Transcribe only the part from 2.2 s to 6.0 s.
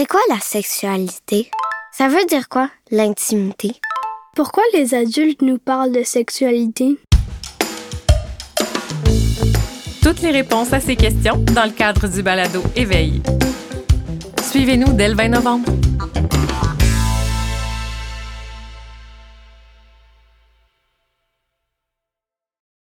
dire quoi, l'intimité? Pourquoi les adultes nous parlent